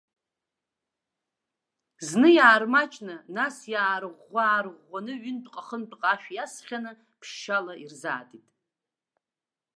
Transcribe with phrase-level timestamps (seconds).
[2.07, 8.45] Зны иаармаҷны, нас иаарӷәӷәы-аарӷәӷәаны ҩынтәҟа-хынтәҟа ашә иасхьаны, ԥшьшьала ирзаатит.